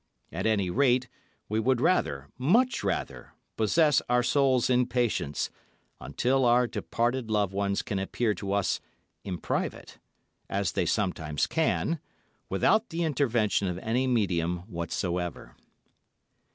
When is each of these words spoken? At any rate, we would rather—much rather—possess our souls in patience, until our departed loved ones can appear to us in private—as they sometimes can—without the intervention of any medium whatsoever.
At 0.31 0.47
any 0.47 0.71
rate, 0.71 1.07
we 1.47 1.59
would 1.59 1.79
rather—much 1.79 2.83
rather—possess 2.83 4.01
our 4.09 4.23
souls 4.23 4.67
in 4.67 4.87
patience, 4.87 5.51
until 5.99 6.43
our 6.43 6.65
departed 6.65 7.29
loved 7.29 7.53
ones 7.53 7.83
can 7.83 7.99
appear 7.99 8.33
to 8.33 8.51
us 8.51 8.79
in 9.23 9.37
private—as 9.37 10.71
they 10.71 10.87
sometimes 10.87 11.45
can—without 11.45 12.89
the 12.89 13.03
intervention 13.03 13.67
of 13.67 13.77
any 13.77 14.07
medium 14.07 14.63
whatsoever. 14.67 15.55